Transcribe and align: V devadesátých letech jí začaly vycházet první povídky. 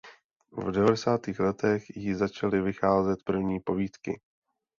V 0.51 0.71
devadesátých 0.71 1.39
letech 1.39 1.85
jí 1.97 2.13
začaly 2.13 2.61
vycházet 2.61 3.23
první 3.25 3.59
povídky. 3.59 4.21